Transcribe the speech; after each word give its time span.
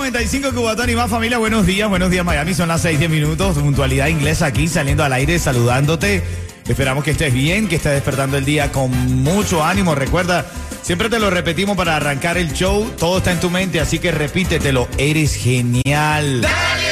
95 0.00 0.54
Cubatón 0.54 0.88
y 0.88 0.96
más 0.96 1.10
familia, 1.10 1.36
buenos 1.36 1.66
días, 1.66 1.86
buenos 1.86 2.10
días 2.10 2.24
Miami, 2.24 2.54
son 2.54 2.68
las 2.68 2.80
6, 2.80 2.98
10 3.00 3.10
minutos, 3.10 3.58
puntualidad 3.58 4.06
inglesa 4.06 4.46
aquí 4.46 4.66
saliendo 4.66 5.04
al 5.04 5.12
aire 5.12 5.38
saludándote. 5.38 6.22
Esperamos 6.66 7.04
que 7.04 7.10
estés 7.10 7.34
bien, 7.34 7.68
que 7.68 7.76
estés 7.76 7.92
despertando 7.92 8.38
el 8.38 8.46
día 8.46 8.72
con 8.72 8.90
mucho 9.22 9.62
ánimo. 9.62 9.94
Recuerda, 9.94 10.46
siempre 10.80 11.10
te 11.10 11.18
lo 11.18 11.28
repetimos 11.28 11.76
para 11.76 11.96
arrancar 11.96 12.38
el 12.38 12.54
show, 12.54 12.90
todo 12.98 13.18
está 13.18 13.32
en 13.32 13.40
tu 13.40 13.50
mente, 13.50 13.78
así 13.78 13.98
que 13.98 14.10
repítetelo, 14.10 14.88
eres 14.96 15.34
genial. 15.34 16.40
Dale. 16.40 16.89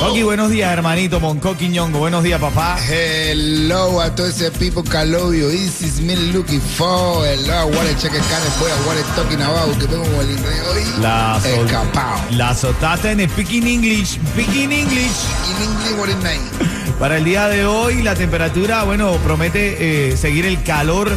Coqui, 0.00 0.22
buenos 0.22 0.48
días 0.48 0.72
hermanito, 0.72 1.20
Moncoqui 1.20 1.68
Ñongo, 1.68 1.98
buenos 1.98 2.24
días 2.24 2.40
papá. 2.40 2.78
Hello 2.88 4.00
a 4.00 4.14
todos 4.14 4.30
ese 4.30 4.50
people 4.50 4.82
I 4.98 5.06
love 5.06 5.34
you. 5.34 5.50
This 5.50 5.82
is 5.82 6.00
me 6.00 6.16
looking 6.32 6.58
for. 6.58 7.26
Hello, 7.26 7.66
what 7.66 7.86
a 7.86 7.94
check 7.98 8.10
kind 8.12 8.22
boy, 8.58 8.70
what 8.86 8.96
a 8.96 9.02
talking 9.14 9.42
about. 9.42 9.78
Que 9.78 9.86
vengo 9.86 10.04
con 10.04 10.20
el 10.24 10.30
inglés 10.30 10.62
hoy. 10.72 11.02
La, 11.02 11.38
Escapado. 11.44 12.18
la 12.30 12.54
sotata 12.54 13.12
en 13.12 13.28
Speaking 13.28 13.66
English, 13.66 14.18
Speaking 14.32 14.72
English. 14.72 15.26
In 15.50 15.68
English, 15.68 15.98
what 15.98 16.08
is 16.08 16.16
name? 16.16 16.40
Para 16.98 17.18
el 17.18 17.24
día 17.24 17.48
de 17.48 17.66
hoy, 17.66 18.02
la 18.02 18.14
temperatura, 18.14 18.84
bueno, 18.84 19.12
promete 19.22 20.12
eh, 20.12 20.16
seguir 20.16 20.46
el 20.46 20.62
calor 20.62 21.10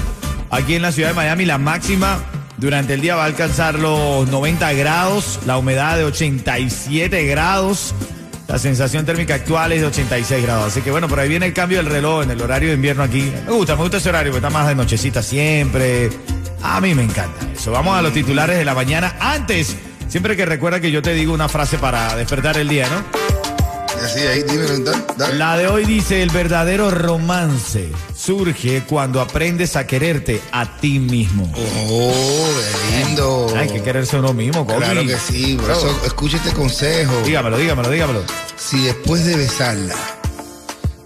aquí 0.52 0.76
en 0.76 0.82
la 0.82 0.92
ciudad 0.92 1.08
de 1.10 1.16
Miami. 1.16 1.46
La 1.46 1.58
máxima 1.58 2.20
durante 2.58 2.96
el 2.96 3.02
día 3.02 3.16
va 3.16 3.24
a 3.24 3.28
alcanzar 3.28 3.80
los 3.80 4.28
90 4.28 4.74
grados, 4.74 5.40
la 5.46 5.58
humedad 5.58 5.96
de 5.96 6.04
87 6.04 7.26
grados. 7.28 7.96
La 8.48 8.60
sensación 8.60 9.06
térmica 9.06 9.36
actual 9.36 9.72
es 9.72 9.82
de 9.82 9.88
86 9.88 10.44
grados. 10.44 10.68
Así 10.68 10.82
que 10.82 10.92
bueno, 10.92 11.08
por 11.08 11.20
ahí 11.20 11.30
viene 11.30 11.46
el 11.48 11.54
cambio 11.54 11.78
del 11.78 11.88
reloj 11.88 12.24
en 12.24 12.32
el 12.32 12.42
horario 12.42 12.70
de 12.70 12.76
invierno 12.76 13.04
aquí. 13.04 13.32
Me 13.46 13.52
gusta, 13.54 13.76
me 13.76 13.84
gusta 13.84 13.98
ese 13.98 14.10
horario, 14.10 14.32
porque 14.32 14.46
está 14.46 14.58
más 14.58 14.68
de 14.68 14.76
nochecita 14.76 15.24
siempre. 15.24 16.10
A 16.62 16.80
mí 16.82 16.94
me 16.94 17.04
encanta 17.04 17.46
eso. 17.54 17.72
Vamos 17.72 17.98
a 17.98 18.02
los 18.02 18.14
titulares 18.14 18.58
de 18.58 18.66
la 18.66 18.76
mañana. 18.76 19.16
Antes, 19.20 19.76
siempre 20.08 20.36
que 20.36 20.46
recuerda 20.46 20.80
que 20.80 20.92
yo 20.92 21.02
te 21.02 21.14
digo 21.14 21.34
una 21.34 21.50
frase 21.50 21.78
para 21.78 22.16
despertar 22.16 22.58
el 22.58 22.68
día, 22.68 22.88
¿no? 22.90 23.33
Así, 24.02 24.20
ahí, 24.20 24.44
dímelo, 24.44 24.80
dale, 24.80 25.04
dale. 25.18 25.36
La 25.36 25.58
de 25.58 25.68
hoy 25.68 25.86
dice, 25.86 26.22
el 26.24 26.30
verdadero 26.30 26.92
romance 26.92 27.90
surge 28.16 28.84
cuando 28.88 29.22
aprendes 29.22 29.76
a 29.76 29.86
quererte 29.88 30.42
a 30.52 30.78
ti 30.78 31.00
mismo. 31.00 31.52
Oh, 31.90 32.50
qué 32.90 33.06
lindo. 33.06 33.54
Hay 33.58 33.70
que 33.70 33.82
quererse 33.82 34.16
a 34.16 34.20
uno 34.20 34.34
mismo, 34.34 34.66
Coqui. 34.66 34.80
Claro 34.80 35.06
que 35.06 35.18
sí, 35.18 35.58
por 35.60 35.72
eso 35.72 36.02
escucha 36.06 36.38
este 36.38 36.52
consejo. 36.54 37.14
Dígamelo, 37.26 37.58
dígamelo, 37.58 37.90
dígamelo. 37.90 38.24
Si 38.58 38.84
después 38.84 39.26
de 39.26 39.36
besarla 39.36 39.96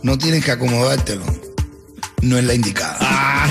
no 0.04 0.18
tienes 0.18 0.44
que 0.46 0.52
acomodártelo, 0.52 1.26
no 2.22 2.38
es 2.38 2.44
la 2.44 2.54
indicada. 2.54 2.98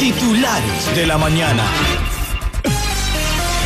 Titulares 0.00 0.94
de 0.96 1.06
la 1.06 1.18
mañana. 1.18 1.64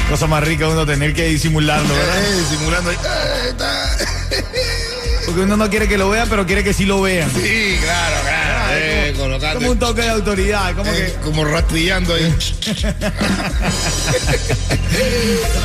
Cosa 0.08 0.26
más 0.28 0.44
rica 0.44 0.68
uno 0.68 0.86
tener 0.86 1.12
que 1.14 1.26
disimularlo, 1.28 1.92
¿verdad? 1.92 2.24
Eh, 2.24 2.44
simulando 2.48 2.90
ahí. 2.90 2.96
eh, 2.96 3.48
está. 3.50 3.96
Porque 5.26 5.40
uno 5.40 5.56
no 5.56 5.68
quiere 5.68 5.88
que 5.88 5.98
lo 5.98 6.08
vean, 6.08 6.28
pero 6.28 6.46
quiere 6.46 6.62
que 6.62 6.72
sí 6.72 6.84
lo 6.84 7.02
vean. 7.02 7.28
Sí, 7.32 7.76
claro, 7.82 8.16
claro. 8.22 8.56
Eh, 8.78 9.14
colocando. 9.16 9.58
Como 9.58 9.72
un 9.72 9.78
toque 9.78 10.02
de 10.02 10.10
autoridad, 10.10 10.76
como 10.76 10.88
eh, 10.92 11.12
que 11.16 11.24
como 11.24 11.44
rastrillando 11.44 12.14
ahí. 12.14 12.32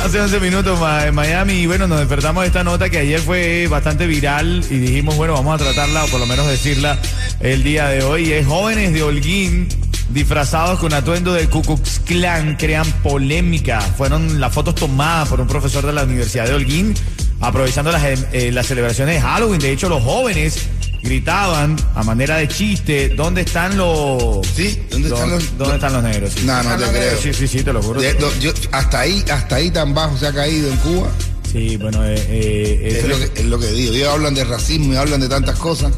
Hace 0.04 0.20
11 0.20 0.40
minutos 0.40 0.80
en 1.04 1.14
Miami 1.14 1.52
y 1.54 1.66
bueno, 1.66 1.86
nos 1.86 2.00
despertamos 2.00 2.42
de 2.42 2.48
esta 2.48 2.64
nota 2.64 2.90
que 2.90 2.98
ayer 2.98 3.20
fue 3.20 3.68
bastante 3.68 4.08
viral 4.08 4.64
y 4.68 4.78
dijimos, 4.78 5.16
bueno, 5.16 5.34
vamos 5.34 5.60
a 5.60 5.64
tratarla 5.64 6.04
o 6.04 6.08
por 6.08 6.18
lo 6.18 6.26
menos 6.26 6.48
decirla 6.48 6.98
el 7.38 7.62
día 7.62 7.86
de 7.86 8.02
hoy. 8.02 8.32
Es 8.32 8.44
jóvenes 8.44 8.92
de 8.92 9.04
Holguín 9.04 9.68
disfrazados 10.10 10.78
con 10.78 10.92
atuendo 10.92 11.32
del 11.32 11.48
Ku 11.48 11.62
Klux 11.62 12.00
Klan 12.04 12.56
crean 12.58 12.86
polémica. 13.02 13.80
Fueron 13.80 14.40
las 14.40 14.52
fotos 14.52 14.74
tomadas 14.74 15.28
por 15.28 15.40
un 15.40 15.46
profesor 15.46 15.84
de 15.86 15.92
la 15.92 16.04
Universidad 16.04 16.46
de 16.46 16.54
Holguín 16.54 16.94
aprovechando 17.40 17.90
las, 17.90 18.02
eh, 18.32 18.50
las 18.52 18.66
celebraciones 18.66 19.16
de 19.16 19.20
Halloween. 19.20 19.60
De 19.60 19.72
hecho, 19.72 19.88
los 19.88 20.02
jóvenes 20.02 20.56
gritaban 21.02 21.76
a 21.96 22.04
manera 22.04 22.36
de 22.36 22.46
chiste, 22.46 23.08
¿dónde 23.16 23.40
están 23.40 23.76
los... 23.76 24.46
Sí, 24.54 24.80
¿dónde 24.90 25.08
están 25.08 25.30
los- 25.30 25.58
¿Dónde 25.58 25.74
están 25.74 25.92
los 25.94 26.02
negros? 26.04 26.32
Sí. 26.36 26.42
No, 26.46 26.62
no 26.62 26.76
te 26.76 26.84
creo. 26.90 27.18
Sí, 27.20 27.32
sí, 27.34 27.48
sí, 27.48 27.62
te 27.64 27.72
lo 27.72 27.82
juro. 27.82 28.00
De- 28.00 28.16
yo- 28.40 28.52
hasta 28.70 29.00
ahí, 29.00 29.24
hasta 29.32 29.56
ahí 29.56 29.70
tan 29.72 29.92
bajo 29.92 30.16
se 30.16 30.28
ha 30.28 30.32
caído 30.32 30.70
en 30.70 30.76
Cuba. 30.78 31.08
Sí, 31.50 31.76
bueno, 31.76 32.04
eh, 32.04 32.14
eh, 32.28 32.98
Es 33.02 33.08
lo, 33.08 33.18
que, 33.18 33.40
es 33.40 33.44
lo 33.46 33.58
que 33.58 33.66
digo. 33.72 33.92
Ellos 33.94 34.08
hablan 34.10 34.34
de 34.34 34.44
racismo 34.44 34.92
y 34.92 34.96
hablan 34.96 35.20
de 35.20 35.28
tantas 35.28 35.58
cosas. 35.58 35.92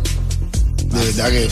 De 0.84 1.04
verdad 1.04 1.28
que. 1.30 1.48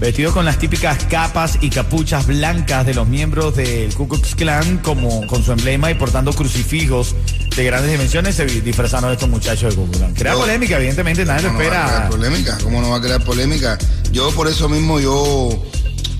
Vestidos 0.00 0.32
con 0.34 0.44
las 0.44 0.58
típicas 0.58 1.04
capas 1.04 1.58
y 1.60 1.70
capuchas 1.70 2.26
blancas 2.26 2.84
de 2.86 2.94
los 2.94 3.08
miembros 3.08 3.56
del 3.56 3.94
Ku 3.94 4.08
Klux 4.08 4.34
Klan, 4.34 4.78
como 4.78 5.26
con 5.26 5.42
su 5.42 5.52
emblema 5.52 5.90
y 5.90 5.94
portando 5.94 6.32
crucifijos 6.32 7.14
de 7.56 7.64
grandes 7.64 7.92
dimensiones, 7.92 8.34
se 8.34 8.44
disfrazaron 8.46 9.12
estos 9.12 9.28
muchachos 9.28 9.74
del 9.74 9.76
Ku 9.76 9.84
Klux 9.86 9.98
Klan. 9.98 10.14
Crea 10.14 10.34
polémica, 10.34 10.76
evidentemente, 10.76 11.24
nadie 11.24 11.42
lo 11.42 11.48
¿Cómo 11.48 11.62
no 11.62 11.70
va 11.70 11.74
a 11.74 11.78
espera. 11.78 11.96
crear 11.96 12.10
polémica? 12.10 12.58
¿Cómo 12.62 12.80
no 12.80 12.90
va 12.90 12.96
a 12.96 13.00
crear 13.00 13.24
polémica? 13.24 13.78
Yo 14.12 14.30
por 14.32 14.48
eso 14.48 14.68
mismo 14.68 15.00
yo, 15.00 15.64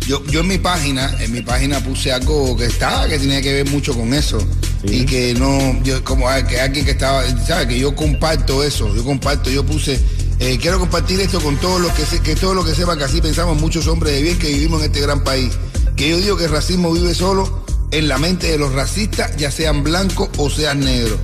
yo, 0.06 0.25
yo 0.27 0.41
en 0.41 0.49
mi 0.49 0.59
página, 0.59 1.15
en 1.21 1.33
mi 1.33 1.43
página 1.43 1.81
puse 1.81 2.12
algo 2.12 2.56
que 2.56 2.67
estaba, 2.67 3.09
que 3.09 3.19
tenía 3.19 3.43
que 3.43 3.53
ver 3.53 3.69
mucho 3.71 3.95
con 3.95 4.15
eso. 4.15 4.39
Sí. 4.87 5.01
Y 5.01 5.06
que 5.06 5.35
no, 5.35 5.83
yo 5.83 6.05
como 6.05 6.29
ah, 6.29 6.47
que 6.47 6.61
alguien 6.61 6.85
que 6.85 6.91
estaba, 6.93 7.23
¿sabes? 7.47 7.69
Que 7.69 7.79
yo 7.79 7.95
comparto 7.95 8.62
eso, 8.62 8.95
yo 8.95 9.03
comparto, 9.03 9.51
yo 9.51 9.65
puse, 9.65 9.99
eh, 10.39 10.59
quiero 10.61 10.78
compartir 10.78 11.21
esto 11.21 11.41
con 11.41 11.56
todos 11.56 11.81
los 11.81 11.93
que 11.93 12.05
se- 12.05 12.21
que 12.21 12.34
todos 12.37 12.55
los 12.55 12.67
que 12.67 12.75
sepan 12.75 12.99
que 12.99 13.05
así 13.05 13.21
pensamos 13.21 13.61
muchos 13.61 13.87
hombres 13.87 14.15
de 14.15 14.22
bien 14.22 14.39
que 14.39 14.49
vivimos 14.49 14.81
en 14.83 14.87
este 14.87 15.00
gran 15.00 15.22
país. 15.25 15.53
Que 15.97 16.11
yo 16.11 16.19
digo 16.19 16.37
que 16.37 16.45
el 16.45 16.50
racismo 16.50 16.93
vive 16.93 17.15
solo 17.15 17.65
en 17.93 18.09
la 18.09 18.19
mente 18.19 18.49
de 18.49 18.59
los 18.59 18.73
racistas, 18.73 19.37
ya 19.37 19.50
sean 19.50 19.84
blancos 19.84 20.28
o 20.39 20.50
sean 20.50 20.81
negros. 20.81 21.19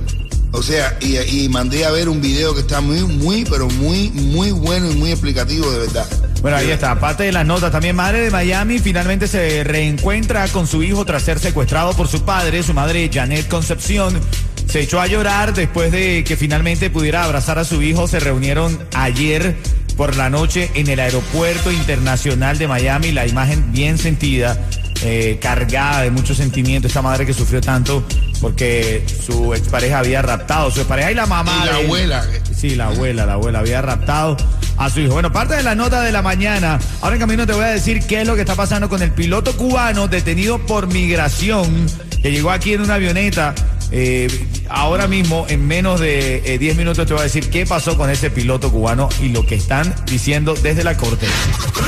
O 0.53 0.61
sea, 0.63 0.97
y, 0.99 1.17
y 1.17 1.47
mandé 1.49 1.85
a 1.85 1.91
ver 1.91 2.09
un 2.09 2.19
video 2.21 2.53
que 2.53 2.59
está 2.61 2.81
muy, 2.81 2.99
muy, 3.01 3.45
pero 3.45 3.67
muy, 3.69 4.09
muy 4.09 4.51
bueno 4.51 4.91
y 4.91 4.95
muy 4.95 5.11
explicativo 5.11 5.69
de 5.71 5.79
verdad. 5.79 6.05
Bueno, 6.41 6.57
ahí 6.57 6.69
está. 6.71 6.91
Aparte 6.91 7.23
de 7.23 7.31
las 7.31 7.45
notas, 7.45 7.71
también 7.71 7.95
madre 7.95 8.19
de 8.19 8.31
Miami 8.31 8.79
finalmente 8.79 9.27
se 9.29 9.63
reencuentra 9.63 10.47
con 10.49 10.67
su 10.67 10.83
hijo 10.83 11.05
tras 11.05 11.23
ser 11.23 11.39
secuestrado 11.39 11.93
por 11.93 12.07
su 12.09 12.23
padre, 12.23 12.63
su 12.63 12.73
madre 12.73 13.09
Janet 13.13 13.47
Concepción. 13.47 14.19
Se 14.67 14.81
echó 14.81 15.01
a 15.01 15.07
llorar 15.07 15.53
después 15.53 15.91
de 15.91 16.23
que 16.23 16.37
finalmente 16.37 16.89
pudiera 16.89 17.23
abrazar 17.23 17.59
a 17.59 17.63
su 17.63 17.81
hijo. 17.81 18.07
Se 18.07 18.19
reunieron 18.19 18.79
ayer 18.93 19.55
por 19.97 20.15
la 20.15 20.29
noche 20.29 20.71
en 20.75 20.87
el 20.87 20.99
aeropuerto 20.99 21.71
internacional 21.71 22.57
de 22.57 22.67
Miami. 22.67 23.11
La 23.11 23.27
imagen 23.27 23.71
bien 23.71 23.97
sentida, 23.97 24.57
eh, 25.03 25.39
cargada 25.41 26.01
de 26.01 26.11
mucho 26.11 26.33
sentimiento. 26.33 26.87
Esta 26.87 27.01
madre 27.01 27.25
que 27.25 27.33
sufrió 27.33 27.61
tanto 27.61 28.03
porque 28.39 29.05
su 29.25 29.53
expareja 29.53 29.99
había 29.99 30.21
raptado. 30.21 30.71
Su 30.71 30.79
expareja 30.79 31.11
y 31.11 31.15
la 31.15 31.25
mamá. 31.25 31.61
Y 31.63 31.65
la 31.65 31.77
de 31.77 31.83
abuela. 31.83 32.25
Sí, 32.55 32.75
la 32.75 32.87
abuela, 32.87 33.25
la 33.25 33.33
abuela 33.33 33.59
había 33.59 33.81
raptado 33.81 34.37
a 34.77 34.89
su 34.89 35.01
hijo. 35.01 35.13
Bueno, 35.13 35.31
parte 35.31 35.55
de 35.55 35.63
la 35.63 35.75
nota 35.75 36.01
de 36.01 36.11
la 36.11 36.21
mañana. 36.21 36.79
Ahora 37.01 37.15
en 37.15 37.21
camino 37.21 37.45
te 37.45 37.53
voy 37.53 37.63
a 37.63 37.69
decir 37.69 38.05
qué 38.07 38.21
es 38.21 38.27
lo 38.27 38.35
que 38.35 38.41
está 38.41 38.55
pasando 38.55 38.89
con 38.89 39.01
el 39.01 39.11
piloto 39.11 39.55
cubano 39.55 40.07
detenido 40.07 40.59
por 40.65 40.87
migración 40.87 41.87
que 42.21 42.31
llegó 42.31 42.51
aquí 42.51 42.73
en 42.73 42.81
una 42.81 42.95
avioneta. 42.95 43.53
Eh, 43.91 44.29
ahora 44.69 45.07
mismo, 45.07 45.45
en 45.49 45.67
menos 45.67 45.99
de 45.99 46.53
eh, 46.53 46.57
10 46.57 46.77
minutos, 46.77 47.05
te 47.05 47.13
voy 47.13 47.21
a 47.21 47.23
decir 47.23 47.49
qué 47.49 47.65
pasó 47.65 47.97
con 47.97 48.09
ese 48.09 48.29
piloto 48.31 48.71
cubano 48.71 49.09
y 49.21 49.29
lo 49.29 49.45
que 49.45 49.55
están 49.55 49.93
diciendo 50.05 50.53
desde 50.53 50.83
la 50.83 50.95
corte. 50.95 51.27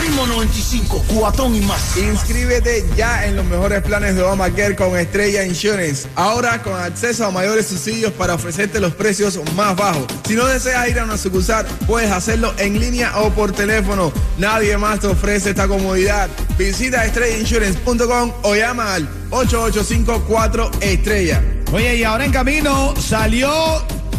Ritmo 0.02 0.28
95, 0.28 1.06
cuatón 1.08 1.56
y 1.56 1.62
más. 1.62 1.98
Inscríbete 1.98 2.86
ya 2.98 3.26
en 3.26 3.38
los 3.38 3.46
mejores 3.46 3.82
planes 3.84 4.16
de 4.16 4.22
Obamacare 4.22 4.76
con 4.76 4.98
Estrella 4.98 5.46
Insurance. 5.46 6.08
Ahora 6.16 6.62
con 6.62 6.80
acceso 6.80 7.26
a 7.26 7.32
mayores 7.32 7.68
subsidios 7.68 8.12
para 8.12 8.34
ofrecerte 8.34 8.80
los 8.82 8.94
precios 8.94 9.40
más 9.56 9.76
bajos. 9.76 10.06
Si 10.28 10.36
no 10.36 10.46
deseas 10.46 10.90
ir 10.90 11.00
a 11.00 11.06
una 11.06 11.18
sucursal, 11.18 11.66
puedes 11.88 12.12
hacerlo 12.12 12.54
en 12.58 12.80
línea 12.80 13.18
o 13.20 13.30
por 13.30 13.54
teléfono. 13.54 14.12
Nadie 14.38 14.78
más 14.78 15.00
te 15.00 15.08
ofrece 15.08 15.52
esta 15.52 15.68
comodidad. 15.68 16.30
Visita 16.58 17.06
estrellainsurance.com 17.06 18.34
o 18.44 18.56
llama 18.56 18.96
al 18.96 19.08
8854 19.32 20.72
estrella. 20.82 21.42
Oye, 21.74 21.96
y 21.96 22.04
ahora 22.04 22.24
en 22.24 22.32
camino 22.32 22.94
salió 23.02 23.52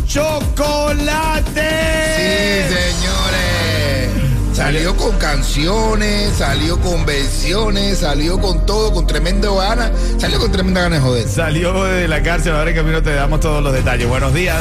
chocolate. 0.08 1.70
Sí, 2.16 2.74
señores. 2.74 4.10
Salió 4.52 4.96
con 4.96 5.16
canciones, 5.18 6.32
salió 6.36 6.80
con 6.80 7.06
versiones, 7.06 7.98
salió 7.98 8.40
con 8.40 8.66
todo, 8.66 8.92
con 8.92 9.06
tremendo 9.06 9.54
ganas, 9.54 9.92
salió 10.18 10.40
con 10.40 10.50
tremenda 10.50 10.82
ganas 10.82 11.00
de 11.00 11.08
joder. 11.08 11.28
Salió 11.28 11.84
de 11.84 12.08
la 12.08 12.24
cárcel, 12.24 12.56
ahora 12.56 12.70
en 12.70 12.76
camino 12.76 13.00
te 13.04 13.14
damos 13.14 13.38
todos 13.38 13.62
los 13.62 13.72
detalles. 13.72 14.08
Buenos 14.08 14.34
días. 14.34 14.60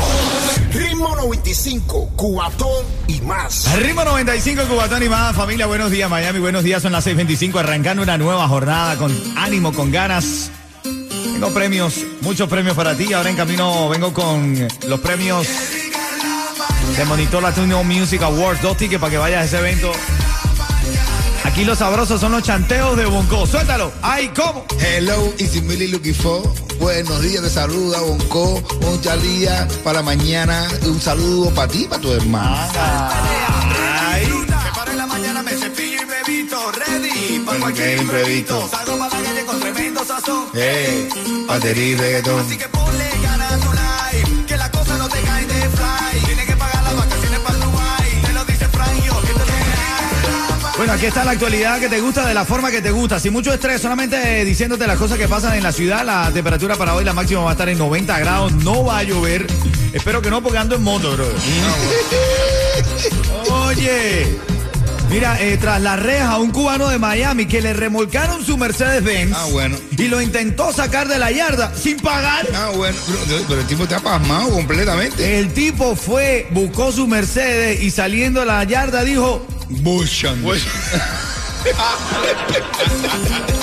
Ritmo 0.72 1.16
95, 1.16 2.12
Cubatón 2.16 2.86
y 3.08 3.22
más. 3.22 3.76
Ritmo 3.76 4.04
95, 4.04 4.66
Cubatón 4.66 5.02
y 5.02 5.10
más. 5.10 5.36
Familia, 5.36 5.66
buenos 5.66 5.90
días, 5.90 6.12
Miami. 6.12 6.38
Buenos 6.38 6.64
días, 6.64 6.84
son 6.84 6.92
las 6.92 7.08
6:25, 7.08 7.58
arrancando 7.58 8.04
una 8.04 8.20
nueva 8.20 8.48
jornada 8.48 8.98
con 8.98 9.12
ánimo, 9.36 9.74
con 9.74 9.92
ganas. 9.92 10.52
Tengo 11.44 11.56
premios, 11.56 12.06
muchos 12.22 12.48
premios 12.48 12.74
para 12.74 12.96
ti. 12.96 13.12
Ahora 13.12 13.30
en 13.30 13.36
camino 13.36 13.90
vengo 13.90 14.14
con 14.14 14.66
los 14.88 15.00
premios 15.02 15.46
de 16.96 17.04
Monitor 17.04 17.44
Latino 17.44 17.84
Music 17.84 18.22
Awards. 18.22 18.62
Dos 18.62 18.78
tickets 18.78 19.02
para 19.02 19.12
que 19.12 19.18
vayas 19.18 19.42
a 19.42 19.44
ese 19.44 19.58
evento. 19.58 19.92
Aquí 21.44 21.66
los 21.66 21.80
sabrosos 21.80 22.22
son 22.22 22.32
los 22.32 22.44
chanteos 22.44 22.96
de 22.96 23.08
Bonco. 23.08 23.46
Suéltalo. 23.46 23.92
¡Ay, 24.02 24.32
cómo! 24.34 24.66
Hello, 24.80 25.34
is 25.38 25.62
Millie 25.62 25.90
looking 25.90 26.16
for? 26.16 26.44
Buenos 26.80 27.22
días, 27.22 27.44
te 27.44 27.50
saluda 27.50 28.00
Bonco. 28.00 28.64
Muchas 28.80 29.22
días 29.22 29.68
para 29.84 30.02
mañana. 30.02 30.66
Un 30.84 31.02
saludo 31.02 31.54
para 31.54 31.68
ti, 31.68 31.88
para 31.90 32.02
tu 32.02 32.14
hermana. 32.14 32.70
¡Ay! 34.00 34.28
Me 34.28 34.72
paro 34.74 34.92
en 34.92 34.98
la 34.98 35.08
mañana, 35.08 35.44
me 35.44 35.52
cepillo 35.52 36.04
y 36.04 36.06
bebito, 36.06 36.72
ready 36.72 37.40
para 37.46 37.60
cualquier 37.60 38.02
imprevisto. 38.02 38.70
Salgo 38.70 38.98
para 38.98 39.20
la 39.20 39.33
calle 40.24 40.32
con 40.50 40.50
tremendo 40.50 40.84
sazón. 41.14 41.48
Batería 41.48 41.86
y 41.86 41.96
reggaetón. 41.96 42.40
Así 42.40 42.58
que 42.58 42.68
ponle 42.70 43.10
ganas 43.22 43.52
a 43.52 43.58
tu 43.58 43.72
life, 43.72 44.46
que 44.48 44.58
la 44.58 44.72
cosa 44.72 44.98
no 44.98 45.08
te 45.10 45.20
cae 45.22 45.46
de 45.46 45.70
fly. 45.70 46.20
Tienes 46.26 46.46
que 46.46 46.56
pagar 46.56 46.84
las 46.84 46.96
vacaciones 46.96 47.40
para 47.40 47.58
Dubai. 47.58 48.22
Te 48.26 48.34
lo 48.34 48.46
dice 48.46 48.68
Frank 48.70 49.04
yo, 49.06 49.22
que 49.22 49.28
te 49.28 49.40
lo 49.40 49.46
Bueno, 50.78 50.94
aquí 50.94 51.06
está 51.06 51.24
la 51.24 51.32
actualidad 51.32 51.80
que 51.80 51.90
te 51.90 52.02
gusta 52.02 52.26
de 52.26 52.34
la 52.34 52.46
forma 52.46 52.72
que 52.72 52.82
te 52.82 52.92
gusta. 52.92 53.20
Sin 53.20 53.34
mucho 53.34 53.54
estrés, 53.54 53.82
solamente 53.82 54.44
diciéndote 54.46 54.88
las 54.88 54.98
cosas 54.98 55.18
que 55.18 55.28
pasan 55.28 55.56
en 55.56 55.64
la 55.64 55.72
ciudad. 55.72 56.06
La 56.06 56.32
temperatura 56.32 56.76
para 56.76 56.96
hoy, 56.96 57.04
la 57.04 57.14
máxima 57.14 57.42
va 57.42 57.50
a 57.50 57.54
estar 57.54 57.70
en 57.70 57.78
90 57.78 58.20
grados. 58.20 58.54
No 58.54 58.84
va 58.84 59.00
a 59.00 59.04
llover. 59.04 59.48
Espero 59.94 60.22
que 60.22 60.30
no, 60.30 60.42
porque 60.42 60.58
ando 60.58 60.76
en 60.76 60.84
moto, 60.84 61.12
bro. 61.14 61.28
Oye. 63.68 64.53
Mira, 65.14 65.40
eh, 65.40 65.58
tras 65.62 65.80
la 65.80 65.96
reja, 65.96 66.40
un 66.40 66.50
cubano 66.50 66.90
de 66.90 66.98
Miami 66.98 67.46
que 67.46 67.62
le 67.62 67.74
remolcaron 67.74 68.44
su 68.44 68.58
Mercedes-Benz 68.58 69.32
Ah, 69.38 69.46
bueno. 69.52 69.78
y 69.96 70.08
lo 70.08 70.20
intentó 70.20 70.74
sacar 70.74 71.08
de 71.08 71.20
la 71.20 71.30
yarda 71.30 71.72
sin 71.76 71.98
pagar. 71.98 72.48
Ah, 72.56 72.72
bueno, 72.76 72.98
pero, 73.28 73.44
pero 73.48 73.62
el 73.62 73.68
tipo 73.68 73.84
está 73.84 74.00
pasmado 74.00 74.50
completamente. 74.50 75.38
El 75.40 75.54
tipo 75.54 75.96
fue, 75.96 76.48
buscó 76.50 76.92
su 76.92 77.06
Mercedes 77.06 77.84
y 77.84 77.92
saliendo 77.92 78.40
de 78.40 78.48
la 78.48 78.64
yarda 78.64 79.04
dijo, 79.04 79.46
Bushan. 79.70 80.44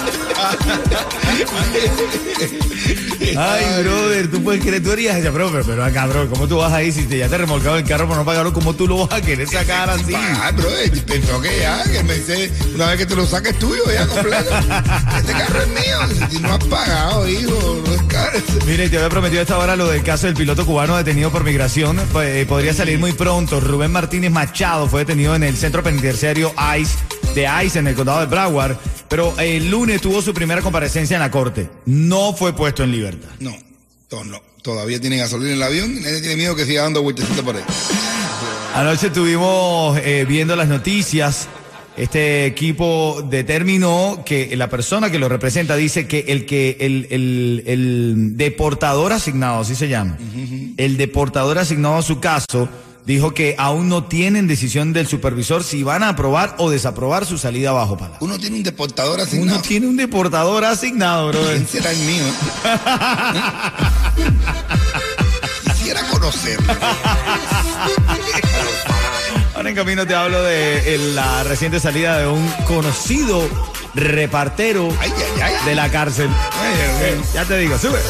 Ay, 3.36 3.82
brother, 3.82 4.30
tú 4.30 4.42
puedes 4.42 4.62
creer, 4.62 4.82
tú 4.82 4.92
harías 4.92 5.16
esa, 5.16 5.30
pero, 5.30 5.50
pero, 5.64 5.84
acá, 5.84 6.06
bro, 6.06 6.28
¿cómo 6.28 6.48
tú 6.48 6.56
vas 6.56 6.72
ahí 6.72 6.90
si 6.90 7.04
te, 7.04 7.18
ya 7.18 7.28
te 7.28 7.38
remolcado 7.38 7.76
el 7.76 7.84
carro 7.84 8.08
por 8.08 8.16
no 8.16 8.24
pagarlo? 8.24 8.52
¿Cómo 8.52 8.74
tú 8.74 8.88
lo 8.88 9.06
vas 9.06 9.18
a 9.18 9.22
querer 9.22 9.48
sacar 9.48 9.88
así? 9.90 10.14
Ah, 10.14 10.50
bro, 10.52 10.68
eh, 10.68 10.90
pensó 11.06 11.40
que 11.40 11.58
ya, 11.60 11.82
que 11.84 12.02
me 12.02 12.14
dice, 12.14 12.50
una 12.74 12.86
vez 12.88 12.98
que 12.98 13.06
te 13.06 13.16
lo 13.16 13.26
saques 13.26 13.58
tuyo, 13.58 13.82
ya 13.92 14.06
completo. 14.06 14.50
Este 15.16 15.32
carro 15.32 15.60
es 15.62 15.68
mío. 15.68 16.28
Si 16.30 16.38
no 16.38 16.54
has 16.54 16.64
pagado, 16.64 17.28
hijo, 17.28 17.82
no 17.86 17.94
es 17.94 18.02
caro. 18.02 18.38
Mire, 18.66 18.88
te 18.88 18.96
había 18.96 19.08
prometido 19.08 19.40
a 19.40 19.42
esta 19.42 19.58
hora 19.58 19.76
lo 19.76 19.88
del 19.88 20.02
caso 20.02 20.26
del 20.26 20.34
piloto 20.34 20.64
cubano 20.66 20.96
detenido 20.96 21.30
por 21.30 21.44
migración. 21.44 22.00
Pues, 22.12 22.28
eh, 22.36 22.46
podría 22.46 22.72
salir 22.74 22.98
muy 22.98 23.12
pronto. 23.12 23.60
Rubén 23.60 23.92
Martínez 23.92 24.30
Machado 24.30 24.88
fue 24.88 25.00
detenido 25.00 25.34
en 25.36 25.44
el 25.44 25.56
centro 25.56 25.82
penitenciario 25.82 26.52
ICE 26.78 27.19
de 27.34 27.48
ICE 27.64 27.78
en 27.78 27.86
el 27.86 27.94
condado 27.94 28.20
de 28.20 28.26
Broward, 28.26 28.76
pero 29.08 29.34
el 29.38 29.70
lunes 29.70 30.00
tuvo 30.00 30.22
su 30.22 30.34
primera 30.34 30.62
comparecencia 30.62 31.16
en 31.16 31.20
la 31.20 31.30
corte. 31.30 31.70
No 31.86 32.32
fue 32.32 32.52
puesto 32.54 32.82
en 32.82 32.92
libertad. 32.92 33.28
No, 33.38 33.56
no, 34.10 34.24
no. 34.24 34.42
Todavía 34.62 35.00
tiene 35.00 35.16
gasolina 35.16 35.50
en 35.50 35.56
el 35.56 35.62
avión 35.62 35.96
y 35.96 36.00
nadie 36.00 36.20
tiene 36.20 36.36
miedo 36.36 36.54
que 36.54 36.66
siga 36.66 36.82
dando 36.82 37.02
vueltecitas 37.02 37.40
por 37.40 37.56
ahí. 37.56 37.62
Anoche 38.74 39.06
estuvimos 39.08 39.98
eh, 39.98 40.26
viendo 40.28 40.54
las 40.54 40.68
noticias. 40.68 41.48
Este 41.96 42.46
equipo 42.46 43.26
determinó 43.28 44.22
que 44.24 44.54
la 44.56 44.68
persona 44.70 45.10
que 45.10 45.18
lo 45.18 45.28
representa 45.28 45.76
dice 45.76 46.06
que 46.06 46.24
el 46.28 46.46
que 46.46 46.76
el, 46.80 47.06
el, 47.10 47.62
el 47.66 48.36
deportador 48.36 49.12
asignado, 49.12 49.60
así 49.60 49.74
se 49.74 49.88
llama, 49.88 50.16
el 50.76 50.96
deportador 50.96 51.58
asignado 51.58 51.96
a 51.96 52.02
su 52.02 52.20
caso, 52.20 52.68
dijo 53.06 53.32
que 53.34 53.54
aún 53.58 53.88
no 53.88 54.04
tienen 54.04 54.46
decisión 54.46 54.92
del 54.92 55.06
supervisor 55.06 55.64
si 55.64 55.82
van 55.82 56.02
a 56.02 56.10
aprobar 56.10 56.54
o 56.58 56.70
desaprobar 56.70 57.26
su 57.26 57.38
salida 57.38 57.72
bajo 57.72 57.96
palabra. 57.96 58.18
Uno 58.20 58.38
tiene 58.38 58.56
un 58.56 58.62
deportador 58.62 59.20
asignado. 59.20 59.52
Uno 59.56 59.62
tiene 59.62 59.86
un 59.86 59.96
deportador 59.96 60.64
asignado, 60.64 61.28
brother. 61.28 61.56
¿Quién 61.56 61.68
será 61.68 61.90
el 61.90 61.98
mío? 61.98 62.24
Quisiera 65.64 66.02
conocerlo. 66.08 66.72
Ahora 69.54 69.70
en 69.70 69.74
camino 69.76 70.06
te 70.06 70.14
hablo 70.14 70.42
de 70.42 70.98
la 71.14 71.42
reciente 71.44 71.80
salida 71.80 72.18
de 72.18 72.26
un 72.28 72.46
conocido 72.66 73.48
repartero 73.94 74.88
Ay, 75.00 75.12
ay, 75.16 75.40
ay. 75.42 75.52
de 75.66 75.74
la 75.74 75.90
cárcel. 75.90 76.28
Ya 77.34 77.44
te 77.44 77.58
digo, 77.58 77.76
sube. 77.78 78.00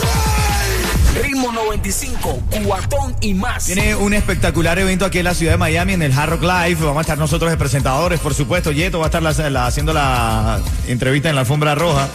Ritmo 1.22 1.52
95, 1.52 2.42
Cubatón 2.50 3.14
y 3.20 3.34
más. 3.34 3.66
Tiene 3.66 3.94
un 3.94 4.14
espectacular 4.14 4.78
evento 4.78 5.04
aquí 5.04 5.18
en 5.18 5.24
la 5.24 5.34
ciudad 5.34 5.52
de 5.52 5.58
Miami, 5.58 5.92
en 5.92 6.02
el 6.02 6.12
Hard 6.12 6.30
Rock 6.30 6.42
Live. 6.42 6.76
Vamos 6.80 6.98
a 6.98 7.00
estar 7.02 7.18
nosotros 7.18 7.50
de 7.50 7.56
presentadores, 7.56 8.20
por 8.20 8.34
supuesto. 8.34 8.72
Yeto 8.72 8.98
va 8.98 9.06
a 9.06 9.08
estar 9.08 9.26
haciendo 9.26 9.92
la 9.92 10.60
entrevista 10.88 11.28
en 11.28 11.34
la 11.34 11.42
alfombra 11.42 11.74
roja. 11.74 12.08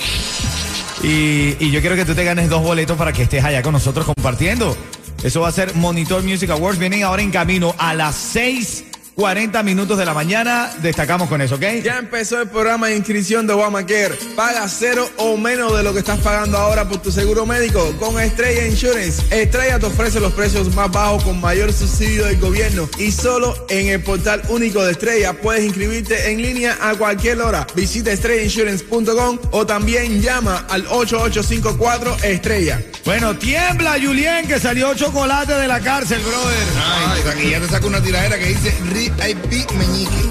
Y, 1.03 1.55
y 1.59 1.71
yo 1.71 1.81
quiero 1.81 1.95
que 1.95 2.05
tú 2.05 2.15
te 2.15 2.23
ganes 2.23 2.49
dos 2.49 2.63
boletos 2.63 2.97
para 2.97 3.13
que 3.13 3.23
estés 3.23 3.43
allá 3.43 3.61
con 3.61 3.73
nosotros 3.73 4.05
compartiendo. 4.05 4.75
Eso 5.23 5.41
va 5.41 5.49
a 5.49 5.51
ser 5.51 5.75
Monitor 5.75 6.23
Music 6.23 6.49
Awards. 6.49 6.79
Vienen 6.79 7.03
ahora 7.03 7.21
en 7.21 7.31
camino 7.31 7.75
a 7.77 7.93
las 7.93 8.15
6:40 9.15 9.63
minutos 9.63 9.97
de 9.97 10.05
la 10.05 10.13
mañana. 10.13 10.71
Destacamos 10.81 11.29
con 11.29 11.41
eso, 11.41 11.55
¿ok? 11.55 11.63
Ya 11.83 11.97
empezó 11.97 12.41
el 12.41 12.49
programa 12.49 12.87
de 12.87 12.97
inscripción 12.97 13.47
de 13.47 13.53
Obamacare. 13.53 14.15
Paga 14.35 14.67
cero 14.67 15.09
o 15.17 15.37
menos 15.37 15.75
de 15.75 15.83
lo 15.83 15.93
que 15.93 15.99
estás 15.99 16.19
pagando 16.19 16.57
ahora 16.57 16.87
por 16.87 17.01
tu 17.01 17.11
seguro 17.11 17.45
médico 17.45 17.93
con 17.99 18.19
Estrella 18.19 18.67
Insurance. 18.67 19.23
Estrella 19.31 19.79
te 19.79 19.85
ofrece 19.85 20.19
los 20.19 20.33
precios 20.33 20.73
más 20.75 20.91
bajos 20.91 21.23
con 21.23 21.39
mayor 21.39 21.71
subsidio 21.71 22.25
del 22.25 22.39
gobierno 22.39 22.89
y 22.97 23.11
solo 23.11 23.55
en 23.69 23.87
el 23.87 24.03
portal 24.03 24.41
único 24.49 24.83
de 24.83 24.91
Estrella 24.91 25.33
puedes 25.33 25.63
inscribirte 25.63 26.31
en 26.31 26.41
línea 26.41 26.77
a 26.81 26.95
cualquier 26.95 27.41
hora. 27.41 27.65
Visita 27.75 28.11
estrellainsurance.com 28.11 29.39
o 29.51 29.65
también 29.65 30.21
llama 30.21 30.65
al 30.69 30.85
8854 30.87 32.17
Estrella. 32.23 32.81
Bueno, 33.05 33.35
tiembla 33.37 33.97
Julien 34.01 34.47
que 34.47 34.59
salió 34.59 34.93
chocolate 34.93 35.53
de 35.53 35.67
la 35.67 35.79
cárcel, 35.79 36.21
brother. 36.21 36.67
Ay, 36.77 37.21
sea, 37.21 37.33
que 37.33 37.49
ya 37.49 37.59
te 37.59 37.67
saco 37.67 37.87
una 37.87 38.01
tiradera 38.01 38.37
que 38.37 38.47
dice 38.47 38.73
Meñique. 39.11 40.29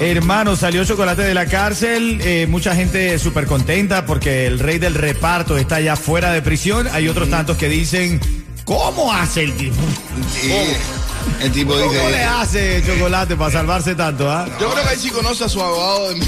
Hermano, 0.00 0.54
salió 0.56 0.84
chocolate 0.84 1.22
de 1.22 1.34
la 1.34 1.46
cárcel, 1.46 2.20
eh, 2.22 2.46
mucha 2.48 2.74
gente 2.74 3.18
súper 3.18 3.46
contenta 3.46 4.06
porque 4.06 4.46
el 4.46 4.58
rey 4.60 4.78
del 4.78 4.94
reparto 4.94 5.56
está 5.58 5.80
ya 5.80 5.96
fuera 5.96 6.32
de 6.32 6.40
prisión. 6.40 6.88
Hay 6.92 7.08
otros 7.08 7.28
tantos 7.30 7.56
que 7.56 7.68
dicen, 7.68 8.20
¿cómo 8.64 9.12
hace 9.12 9.42
el 9.44 9.54
tipo? 9.56 9.74
Sí, 10.40 10.52
el 11.42 11.50
tipo 11.52 11.72
¿Cómo 11.74 11.90
le 12.10 12.22
hace 12.22 12.82
chocolate 12.86 13.34
para 13.36 13.50
salvarse 13.50 13.94
tanto? 13.96 14.30
ah? 14.30 14.46
Yo 14.60 14.70
creo 14.70 14.86
que 14.86 14.92
él 14.94 14.98
sí 15.00 15.10
conoce 15.10 15.44
a 15.44 15.48
su 15.48 15.60
abogado. 15.60 16.10
de- 16.10 16.20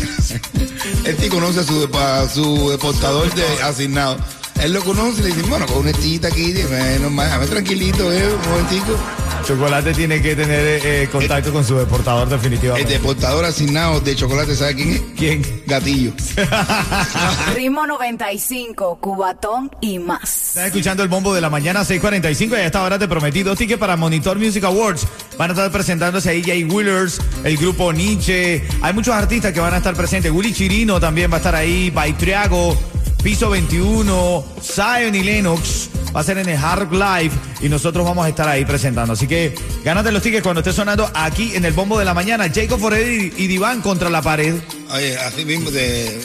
Él 1.05 1.17
sí 1.19 1.29
conoce 1.29 1.61
a 1.61 1.63
su, 1.63 1.89
a 1.97 2.29
su 2.29 2.71
deportador 2.71 3.33
de 3.35 3.45
asignado. 3.63 4.17
Él 4.63 4.73
lo 4.73 4.83
conoce 4.83 5.21
y 5.21 5.25
le 5.25 5.29
dice, 5.29 5.43
bueno, 5.49 5.67
con 5.67 5.79
una 5.79 5.91
estillita 5.91 6.29
aquí, 6.29 6.53
bueno, 6.69 7.11
más, 7.11 7.31
dame 7.31 7.47
tranquilito, 7.47 8.13
eh, 8.13 8.35
un 8.35 8.51
momentico. 8.51 8.99
Chocolate 9.47 9.95
tiene 9.95 10.21
que 10.21 10.37
tener 10.37 10.81
eh, 10.85 11.09
contacto 11.11 11.51
con 11.51 11.65
su 11.65 11.75
deportador 11.77 12.25
El 12.25 12.31
definitivamente. 12.31 12.93
deportador 12.93 13.45
asignado 13.47 13.99
de 14.01 14.15
chocolate, 14.15 14.55
¿sabe 14.55 14.75
quién 14.75 14.91
es? 14.91 15.03
¿Quién? 15.17 15.63
Gatillo. 15.67 16.13
Ritmo 17.55 17.87
95, 17.87 18.99
Cubatón 19.01 19.71
y 19.81 19.99
más. 19.99 20.49
Estás 20.49 20.67
escuchando 20.67 21.03
el 21.03 21.09
bombo 21.09 21.35
de 21.35 21.41
la 21.41 21.49
mañana 21.49 21.83
6:45 21.85 22.51
y 22.51 22.55
a 22.55 22.67
esta 22.67 22.83
hora 22.83 22.99
te 22.99 23.09
prometí 23.09 23.43
dos 23.43 23.57
tickets 23.57 23.81
para 23.81 23.97
Monitor 23.97 24.39
Music 24.39 24.63
Awards. 24.65 25.07
Van 25.39 25.51
a 25.51 25.55
estar 25.55 25.71
presentándose 25.73 26.29
ahí 26.29 26.43
Jay 26.43 26.65
Wheelers, 26.65 27.21
el 27.43 27.57
grupo 27.57 27.93
Nietzsche. 27.95 28.63
Hay 28.83 28.93
muchos 28.93 29.15
artistas 29.15 29.53
que 29.53 29.61
van 29.61 29.73
a 29.73 29.79
estar 29.79 29.95
presentes. 29.95 30.31
Willy 30.31 30.53
Chirino 30.53 31.01
también 31.01 31.31
va 31.31 31.37
a 31.37 31.39
estar 31.39 31.55
ahí, 31.55 31.89
Baitriago, 31.91 32.77
Piso 33.23 33.51
21, 33.51 34.45
Zion 34.63 35.15
y 35.15 35.23
Lennox. 35.23 35.89
Va 36.15 36.21
a 36.21 36.25
ser 36.25 36.39
en 36.39 36.49
el 36.49 36.57
Hard 36.57 36.91
Live 36.93 37.31
y 37.61 37.69
nosotros 37.69 38.05
vamos 38.05 38.27
a 38.27 38.29
estar 38.29 38.49
ahí 38.49 38.65
presentando. 38.65 39.13
Así 39.13 39.29
que 39.29 39.55
gánate 39.85 40.11
los 40.11 40.21
tickets 40.23 40.43
cuando 40.43 40.59
esté 40.61 40.73
sonando 40.73 41.09
aquí 41.15 41.53
en 41.55 41.65
el 41.65 41.73
bombo 41.73 41.99
de 42.01 42.05
la 42.05 42.15
mañana. 42.15 42.51
Jacob 42.53 42.81
Forever 42.81 43.33
y 43.37 43.47
Diván 43.47 43.81
contra 43.81 44.11
la 44.11 44.21
pared. 44.21 44.57
Oye, 44.93 45.17
así 45.19 45.45
mismo 45.45 45.71
de. 45.71 46.21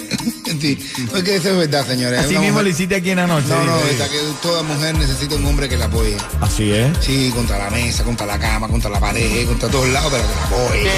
Sí, 0.61 0.77
no 1.11 1.17
es 1.17 1.23
que 1.23 1.35
eso 1.35 1.49
es 1.49 1.57
verdad, 1.57 1.85
señores. 1.85 2.19
Así 2.19 2.29
mismo 2.29 2.43
mujer- 2.51 2.63
lo 2.63 2.69
hiciste 2.69 2.95
aquí 2.95 3.09
en 3.09 3.17
la 3.17 3.27
noche. 3.27 3.47
No, 3.49 3.63
no, 3.65 3.77
esta 3.89 4.07
que 4.07 4.17
toda 4.41 4.63
mujer 4.63 4.95
necesita 4.97 5.35
un 5.35 5.45
hombre 5.45 5.67
que 5.67 5.75
la 5.75 5.85
apoye. 5.85 6.15
Así 6.39 6.71
es. 6.71 6.87
Sí, 7.01 7.29
contra 7.35 7.57
la 7.57 7.69
mesa, 7.71 8.03
contra 8.03 8.25
la 8.25 8.39
cama, 8.39 8.69
contra 8.69 8.89
la 8.89 8.99
pared, 8.99 9.45
contra 9.47 9.67
todos 9.69 9.89
lados, 9.89 10.13
pero 10.13 10.23
que 10.23 10.35
la 10.35 10.45
apoye. 10.45 10.89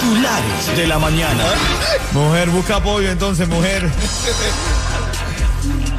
Titulares 0.00 0.76
de 0.76 0.86
la 0.86 0.98
mañana. 0.98 1.44
Mujer, 2.12 2.50
busca 2.50 2.76
apoyo 2.76 3.10
entonces, 3.10 3.48
mujer. 3.48 3.88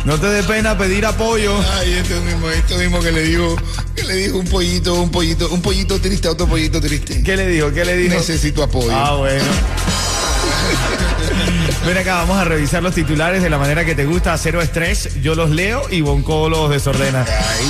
No 0.06 0.20
te 0.20 0.28
dé 0.28 0.44
pena 0.44 0.78
pedir 0.78 1.06
apoyo. 1.06 1.56
Ay, 1.80 1.94
esto 1.94 2.20
mismo, 2.22 2.50
esto 2.50 2.78
mismo 2.78 3.00
que 3.02 3.12
le 3.12 3.24
dijo, 3.24 3.56
que 3.96 4.04
le 4.04 4.16
dijo 4.16 4.38
un 4.38 4.48
pollito, 4.48 4.96
un 4.96 5.12
pollito, 5.12 5.50
un 5.50 5.62
pollito 5.62 6.00
triste 6.02 6.28
a 6.28 6.32
otro 6.32 6.48
pollito 6.48 6.82
triste. 6.82 7.24
¿Qué 7.24 7.38
le 7.38 7.48
dijo? 7.48 7.72
¿Qué 7.72 7.86
le 7.86 7.96
dijo? 7.96 8.16
Necesito 8.16 8.64
apoyo. 8.64 8.92
Ah, 8.92 9.16
bueno. 9.16 9.44
Ven 11.86 11.98
acá, 11.98 12.16
vamos 12.16 12.38
a 12.38 12.46
revisar 12.46 12.82
los 12.82 12.96
titulares 12.96 13.42
de 13.42 13.50
la 13.50 13.58
manera 13.58 13.86
que 13.86 13.96
te 13.96 14.06
gusta. 14.06 14.38
Cero 14.38 14.62
estrés, 14.62 15.22
yo 15.22 15.36
los 15.36 15.50
leo 15.50 15.84
y 15.90 16.02
Bonco 16.02 16.50
los 16.50 16.70
desordena. 16.70 17.26
Ay, 17.28 17.66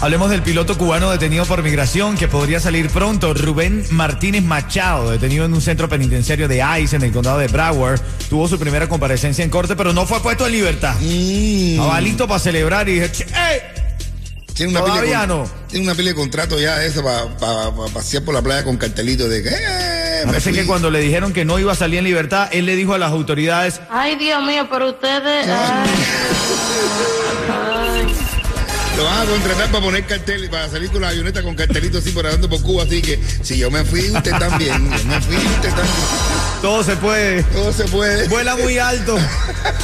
Hablemos 0.00 0.30
del 0.30 0.42
piloto 0.42 0.76
cubano 0.76 1.10
detenido 1.10 1.46
por 1.46 1.62
migración 1.62 2.16
que 2.16 2.28
podría 2.28 2.60
salir 2.60 2.90
pronto. 2.90 3.32
Rubén 3.34 3.84
Martínez 3.90 4.42
Machado, 4.44 5.10
detenido 5.10 5.46
en 5.46 5.54
un 5.54 5.60
centro 5.62 5.88
penitenciario 5.88 6.48
de 6.48 6.62
ICE 6.80 6.96
en 6.96 7.02
el 7.02 7.12
condado 7.12 7.38
de 7.38 7.48
Broward, 7.48 7.98
tuvo 8.28 8.46
su 8.46 8.58
primera 8.58 8.88
comparecencia 8.88 9.42
en 9.42 9.50
corte, 9.50 9.74
pero 9.74 9.92
no 9.94 10.06
fue 10.06 10.20
puesto 10.20 10.46
en 10.46 10.52
libertad. 10.52 10.94
mm. 11.00 11.70
Estaba 11.72 12.00
listo 12.00 12.28
para 12.28 12.38
celebrar 12.38 12.88
y 12.88 12.94
dije, 13.00 13.10
"Che, 13.10 13.24
¡ey! 13.24 13.60
Tiene 14.54 14.72
una 14.72 14.80
Todavía 14.80 15.20
con- 15.20 15.28
no. 15.28 15.50
Tiene 15.68 15.84
una 15.86 15.94
pila 15.94 16.10
de 16.10 16.14
contrato 16.14 16.58
ya 16.58 16.82
eso 16.82 17.02
para 17.02 17.26
pasear 17.92 18.22
por 18.22 18.32
la 18.34 18.40
playa 18.42 18.64
con 18.64 18.76
cartelitos 18.76 19.28
de 19.28 19.42
que. 19.42 19.48
eh, 19.50 20.22
Parece 20.24 20.52
que 20.52 20.66
cuando 20.66 20.90
le 20.90 21.00
dijeron 21.00 21.32
que 21.32 21.44
no 21.44 21.58
iba 21.58 21.72
a 21.72 21.74
salir 21.74 21.98
en 21.98 22.04
libertad, 22.04 22.48
él 22.52 22.64
le 22.66 22.74
dijo 22.76 22.94
a 22.94 22.98
las 22.98 23.10
autoridades, 23.12 23.80
Ay, 23.90 24.16
Dios 24.16 24.42
mío, 24.44 24.66
pero 24.70 24.90
ustedes. 24.90 25.46
Ay, 25.46 25.52
ay. 25.84 25.90
Lo 28.96 29.04
van 29.04 29.20
a 29.20 29.30
contratar 29.30 29.70
para 29.70 29.84
poner 29.84 30.06
cartel, 30.06 30.48
para 30.48 30.70
salir 30.70 30.90
con 30.90 31.02
la 31.02 31.08
avioneta 31.08 31.42
con 31.42 31.54
cartelitos 31.54 32.00
así 32.00 32.12
por 32.12 32.24
andando 32.24 32.48
por 32.48 32.62
Cuba. 32.62 32.84
Así 32.84 33.02
que 33.02 33.20
si 33.42 33.58
yo 33.58 33.70
me 33.70 33.84
fui, 33.84 34.10
usted 34.10 34.30
también. 34.38 34.90
Yo 34.90 35.04
me 35.04 35.20
fui, 35.20 35.36
usted 35.36 35.68
también. 35.68 35.96
todo 36.62 36.82
se 36.82 36.96
puede. 36.96 37.42
Todo 37.42 37.72
se 37.72 37.84
puede. 37.84 38.26
Vuela 38.28 38.56
muy 38.56 38.78
alto. 38.78 39.18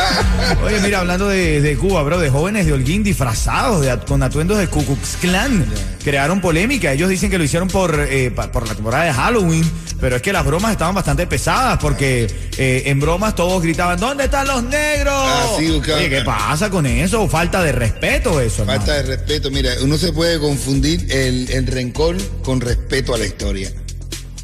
Oye, 0.65 0.81
mira, 0.81 1.01
hablando 1.01 1.29
de, 1.29 1.61
de 1.61 1.77
Cuba, 1.77 2.03
bro, 2.03 2.19
de 2.19 2.31
jóvenes 2.31 2.65
de 2.65 2.73
Holguín 2.73 3.03
disfrazados 3.03 3.83
de 3.83 3.99
con 4.07 4.23
atuendos 4.23 4.59
de 4.59 4.69
Ku 4.69 4.85
Klux 4.85 5.17
Klan. 5.21 5.67
Crearon 6.05 6.41
polémica. 6.41 6.93
Ellos 6.93 7.09
dicen 7.09 7.31
que 7.31 7.39
lo 7.39 7.45
hicieron 7.45 7.69
por, 7.69 7.95
eh, 8.11 8.31
pa- 8.31 8.51
por 8.51 8.67
la 8.67 8.75
temporada 8.75 9.05
de 9.05 9.13
Halloween, 9.13 9.65
pero 10.01 10.17
es 10.17 10.23
que 10.23 10.33
las 10.33 10.45
bromas 10.45 10.73
estaban 10.73 10.95
bastante 10.95 11.27
pesadas 11.29 11.79
porque 11.79 12.27
eh, 12.59 12.83
en 12.87 12.99
bromas 12.99 13.35
todos 13.37 13.63
gritaban, 13.63 14.01
¿dónde 14.01 14.25
están 14.25 14.47
los 14.49 14.65
negros? 14.65 15.15
Ah, 15.17 15.47
sí, 15.59 15.71
buscaban. 15.71 16.01
Oye, 16.01 16.11
¿qué 16.11 16.23
pasa 16.23 16.71
con 16.71 16.87
eso? 16.87 17.29
Falta 17.29 17.63
de 17.63 17.71
respeto 17.73 18.41
eso. 18.41 18.63
hermano. 18.63 18.81
Falta 18.81 18.95
de 18.95 19.03
respeto. 19.17 19.51
Mira, 19.51 19.71
uno 19.83 19.97
se 19.97 20.13
puede 20.13 20.41
confundir 20.41 21.07
el, 21.11 21.49
el 21.51 21.67
rencor 21.69 22.17
con 22.43 22.61
respeto 22.61 23.15
a 23.15 23.19
la 23.19 23.27
historia. 23.27 23.71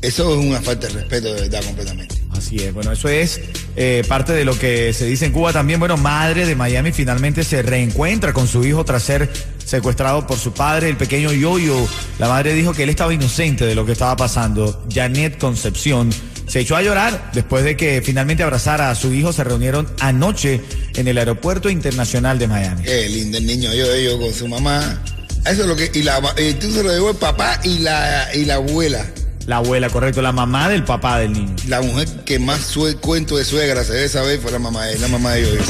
Eso 0.00 0.32
es 0.38 0.46
una 0.46 0.60
falta 0.60 0.86
de 0.86 0.92
respeto 0.92 1.34
de 1.34 1.40
verdad 1.40 1.64
completamente. 1.64 2.14
Así 2.30 2.56
es, 2.62 2.72
bueno, 2.72 2.92
eso 2.92 3.08
es 3.08 3.40
eh, 3.74 4.04
parte 4.06 4.32
de 4.32 4.44
lo 4.44 4.56
que 4.56 4.92
se 4.92 5.06
dice 5.06 5.26
en 5.26 5.32
Cuba 5.32 5.52
también. 5.52 5.80
Bueno, 5.80 5.96
madre 5.96 6.46
de 6.46 6.54
Miami 6.54 6.92
finalmente 6.92 7.42
se 7.42 7.62
reencuentra 7.62 8.32
con 8.32 8.46
su 8.46 8.64
hijo 8.64 8.84
tras 8.84 9.02
ser 9.02 9.28
secuestrado 9.68 10.26
por 10.26 10.38
su 10.38 10.52
padre, 10.52 10.88
el 10.88 10.96
pequeño 10.96 11.30
Yoyo. 11.32 11.76
La 12.18 12.26
madre 12.28 12.54
dijo 12.54 12.72
que 12.72 12.84
él 12.84 12.88
estaba 12.88 13.12
inocente 13.12 13.66
de 13.66 13.74
lo 13.74 13.84
que 13.84 13.92
estaba 13.92 14.16
pasando. 14.16 14.82
Janet 14.92 15.36
Concepción 15.38 16.10
se 16.46 16.60
echó 16.60 16.74
a 16.76 16.82
llorar 16.82 17.30
después 17.34 17.62
de 17.64 17.76
que 17.76 18.00
finalmente 18.02 18.42
abrazara 18.42 18.88
a 18.90 18.94
su 18.94 19.12
hijo. 19.12 19.32
Se 19.34 19.44
reunieron 19.44 19.86
anoche 20.00 20.62
en 20.94 21.06
el 21.06 21.18
aeropuerto 21.18 21.68
internacional 21.68 22.38
de 22.38 22.48
Miami. 22.48 22.82
Qué 22.82 23.08
lindo 23.10 23.36
el 23.36 23.46
niño, 23.46 23.72
yo, 23.74 23.94
yo 23.96 24.18
con 24.18 24.32
su 24.32 24.48
mamá. 24.48 25.02
Eso 25.44 25.62
es 25.62 25.66
lo 25.68 25.76
que. 25.76 25.90
Y 25.92 26.02
la, 26.02 26.20
eh, 26.38 26.54
tú 26.58 26.70
se 26.72 26.82
lo 26.82 26.90
llevó 26.90 27.10
el 27.10 27.16
papá 27.16 27.60
y 27.62 27.78
la, 27.80 28.34
y 28.34 28.46
la 28.46 28.54
abuela. 28.54 29.04
La 29.46 29.56
abuela, 29.58 29.88
correcto, 29.90 30.20
la 30.22 30.32
mamá 30.32 30.68
del 30.70 30.84
papá 30.84 31.18
del 31.18 31.32
niño. 31.34 31.54
La 31.68 31.80
mujer 31.82 32.08
que 32.24 32.38
más 32.38 32.60
sue- 32.60 32.96
cuento 32.96 33.36
de 33.36 33.44
suegra 33.44 33.84
se 33.84 33.92
debe 33.92 34.08
saber 34.08 34.40
fue 34.40 34.50
la 34.50 34.58
mamá 34.58 34.86
de 34.86 34.98
la 34.98 35.08
mamá 35.08 35.32
de 35.32 35.42
Yoyo. 35.42 35.60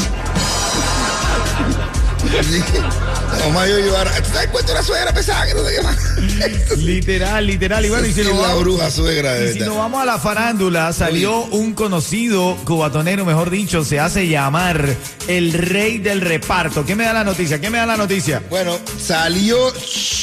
Ahora. 3.32 4.10
¿Tú 4.22 4.30
sabes 4.32 4.50
la 4.74 4.82
suegra 4.82 5.12
pesada 5.12 5.46
que 5.46 5.54
no 5.54 5.64
sé 5.64 5.74
qué 5.76 5.82
más? 5.82 6.78
Literal, 6.78 7.46
literal. 7.46 7.84
Y 7.84 7.88
bueno, 7.90 8.06
y 8.06 8.12
si 8.12 8.22
nos 8.22 8.34
la 8.34 8.40
vamos- 8.48 8.60
bruja 8.60 8.90
suegra 8.90 9.34
de 9.34 9.50
Y 9.50 9.52
si 9.54 9.60
nos 9.60 9.76
vamos 9.76 10.00
a 10.02 10.04
la 10.04 10.18
farándula, 10.18 10.92
salió 10.92 11.44
un 11.46 11.74
conocido 11.74 12.56
cubatonero, 12.64 13.24
mejor 13.24 13.50
dicho, 13.50 13.84
se 13.84 14.00
hace 14.00 14.28
llamar 14.28 14.94
el 15.26 15.52
rey 15.52 15.98
del 15.98 16.20
reparto. 16.20 16.84
¿Qué 16.84 16.94
me 16.94 17.04
da 17.04 17.12
la 17.12 17.24
noticia? 17.24 17.60
¿Qué 17.60 17.70
me 17.70 17.78
da 17.78 17.86
la 17.86 17.96
noticia? 17.96 18.42
Bueno, 18.50 18.78
salió 19.00 19.72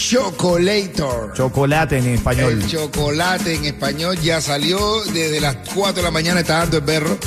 Chocolator. 0.10 1.34
Chocolate 1.34 1.98
en 1.98 2.08
español. 2.16 2.54
El 2.54 2.68
chocolate 2.68 3.56
en 3.56 3.66
español 3.66 4.18
ya 4.22 4.42
salió 4.42 5.04
desde 5.14 5.40
las 5.42 5.58
4 5.74 5.98
de 5.98 6.04
la 6.04 6.12
mañana, 6.12 6.40
está 6.42 6.60
dando 6.60 6.78
el 6.78 6.84
perro. 6.84 7.18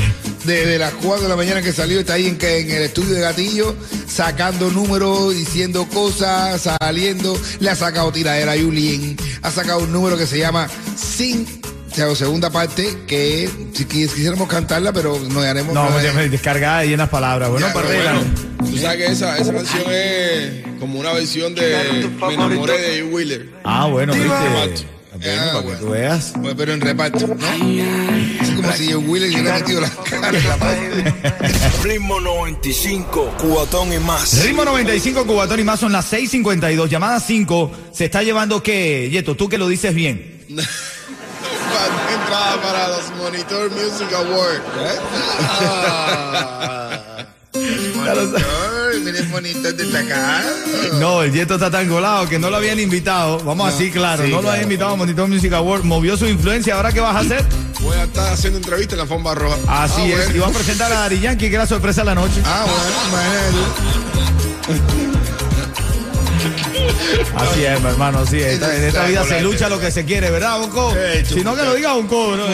Desde 0.44 0.78
las 0.78 0.92
4 0.94 1.24
de 1.24 1.28
la 1.28 1.36
mañana 1.36 1.60
que 1.62 1.72
salió, 1.72 2.00
está 2.00 2.14
ahí 2.14 2.26
en, 2.26 2.38
que- 2.38 2.60
en 2.60 2.70
el 2.70 2.82
estudio 2.82 3.14
de 3.14 3.20
Gatillo, 3.20 3.74
sacando 4.06 4.70
números, 4.70 5.34
diciendo 5.34 5.86
cosas, 5.92 6.68
saliendo. 6.80 7.38
Le 7.60 7.70
ha 7.70 7.74
sacado 7.74 8.10
tiradera 8.12 8.52
a 8.52 8.56
Julien. 8.58 9.16
Ha 9.42 9.50
sacado 9.50 9.80
un 9.80 9.92
número 9.92 10.16
que 10.16 10.26
se 10.26 10.38
llama 10.38 10.68
Sin. 10.96 11.46
O 11.90 11.94
sea, 11.94 12.14
segunda 12.14 12.50
parte, 12.50 12.96
que 13.08 13.50
si 13.74 13.84
quis- 13.84 14.12
quisiéramos 14.12 14.48
cantarla, 14.48 14.92
pero 14.92 15.18
no 15.30 15.40
haremos. 15.40 15.74
No, 15.74 16.00
ya 16.00 16.12
me 16.12 16.28
descargada 16.28 16.84
y 16.84 16.90
llenas 16.90 17.08
palabras. 17.08 17.50
Bueno, 17.50 17.66
Ya, 17.66 17.72
para 17.72 17.88
arreglar. 17.88 18.16
Tú 18.58 18.76
sabes 18.78 18.96
que 18.98 19.06
esa, 19.12 19.36
esa 19.38 19.52
canción 19.52 19.82
es 19.90 20.64
como 20.78 21.00
una 21.00 21.12
versión 21.12 21.54
de 21.54 22.08
Me 22.26 22.34
enamoré 22.34 22.78
de 22.78 23.02
Wheeler. 23.02 23.48
Ah, 23.64 23.86
bueno, 23.86 24.12
viste. 24.14 24.86
Bueno, 25.20 25.42
Ah, 25.42 25.46
para 25.52 25.60
que 25.60 25.64
bueno. 25.66 25.80
tú 25.80 25.90
veas. 25.90 26.32
Bueno, 26.36 26.56
pero 26.56 26.72
en 26.74 26.80
reparto, 26.80 27.26
¿no? 27.26 27.34
Es 27.34 28.50
como 28.56 28.72
si 28.72 28.92
John 28.92 29.08
Willis 29.08 29.34
hubiera 29.34 29.58
metido 29.58 29.80
la 29.80 29.90
cara 29.90 30.28
en 30.38 30.48
la 30.48 30.56
pared. 30.56 31.12
Ritmo 31.82 32.20
95, 32.20 33.34
cuatón 33.40 33.92
y 33.92 33.98
más. 33.98 34.42
Ritmo 34.44 34.64
95, 34.64 35.26
Cubatón 35.26 35.60
y 35.60 35.64
más 35.64 35.80
son 35.80 35.92
las 35.92 36.06
6:52. 36.12 36.88
Llamada 36.88 37.20
5. 37.20 37.70
Se 37.92 38.04
está 38.06 38.22
llevando 38.22 38.62
qué, 38.62 39.08
Yeto, 39.10 39.34
tú 39.36 39.48
que 39.48 39.58
lo 39.58 39.68
dices 39.68 39.94
bien. 39.94 40.44
Entrada 40.48 42.62
para 42.62 42.88
los 42.88 43.10
Monitor 43.16 43.70
Music 43.70 44.08
Awards. 44.14 44.62
Ay, 47.54 47.54
mire 47.54 48.10
el 49.06 49.28
monitor 49.28 49.74
destacado. 49.74 50.48
No, 50.94 51.22
el 51.22 51.32
Yeto 51.32 51.54
está 51.54 51.70
tan 51.70 51.88
golado 51.88 52.28
que 52.28 52.38
no 52.38 52.50
lo 52.50 52.56
habían 52.56 52.78
invitado. 52.80 53.38
Vamos 53.40 53.72
así, 53.72 53.90
claro. 53.90 54.24
sí, 54.24 54.30
no 54.30 54.36
lo 54.36 54.40
claro. 54.42 54.52
habían 54.54 54.64
invitado 54.64 54.92
a 54.92 54.96
Monitor 54.96 55.28
Music 55.28 55.52
Award. 55.52 55.84
Movió 55.84 56.16
su 56.16 56.26
influencia. 56.26 56.74
¿Ahora 56.74 56.92
qué 56.92 57.00
vas 57.00 57.16
a 57.16 57.20
hacer? 57.20 57.44
Voy 57.80 57.96
a 57.96 58.04
estar 58.04 58.32
haciendo 58.32 58.58
entrevista 58.58 58.94
en 58.94 59.00
la 59.00 59.06
forma 59.06 59.34
roja. 59.34 59.56
Así 59.68 60.00
Ah, 60.02 60.06
es. 60.06 60.16
bueno. 60.16 60.36
Y 60.36 60.38
va 60.40 60.46
a 60.48 60.50
presentar 60.50 60.92
a 60.92 61.00
Dari 61.00 61.20
Yankee, 61.20 61.48
que 61.48 61.54
era 61.54 61.66
sorpresa 61.66 62.02
de 62.02 62.06
la 62.06 62.14
noche. 62.14 62.40
Ah, 62.44 62.66
bueno. 62.66 63.58
Así 67.36 67.64
es, 67.64 67.80
mi 67.80 67.88
hermano. 67.88 68.26
Sí, 68.26 68.40
esta- 68.40 68.74
en 68.76 68.84
esta 68.84 69.04
vida 69.06 69.24
se 69.24 69.40
lucha 69.40 69.68
lo 69.68 69.80
que 69.80 69.90
se 69.90 70.04
quiere, 70.04 70.30
¿verdad, 70.30 70.58
Bonco? 70.58 70.94
Si 71.26 71.40
no, 71.42 71.56
que 71.56 71.62
lo 71.62 71.74
diga 71.74 71.92
Bonco, 71.94 72.36
¿no? 72.36 72.44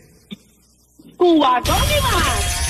Cubatón 1.16 1.76
y 1.76 2.02
más. 2.02 2.60